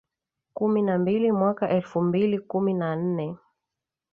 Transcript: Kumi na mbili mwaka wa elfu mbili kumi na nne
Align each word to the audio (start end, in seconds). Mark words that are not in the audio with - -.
Kumi 0.53 0.81
na 0.81 0.99
mbili 0.99 1.31
mwaka 1.31 1.65
wa 1.65 1.71
elfu 1.71 2.01
mbili 2.01 2.39
kumi 2.39 2.73
na 2.73 2.95
nne 2.95 3.37